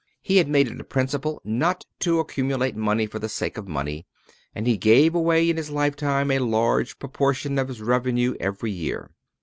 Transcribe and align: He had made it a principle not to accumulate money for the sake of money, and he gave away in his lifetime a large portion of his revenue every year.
He 0.23 0.37
had 0.37 0.47
made 0.47 0.67
it 0.67 0.81
a 0.81 0.83
principle 0.83 1.39
not 1.45 1.85
to 1.99 2.17
accumulate 2.19 2.75
money 2.75 3.05
for 3.05 3.19
the 3.19 3.29
sake 3.29 3.55
of 3.55 3.67
money, 3.67 4.07
and 4.55 4.65
he 4.65 4.75
gave 4.75 5.13
away 5.13 5.47
in 5.47 5.57
his 5.57 5.69
lifetime 5.69 6.31
a 6.31 6.39
large 6.39 6.97
portion 6.97 7.59
of 7.59 7.67
his 7.67 7.83
revenue 7.83 8.33
every 8.39 8.71
year. 8.71 9.11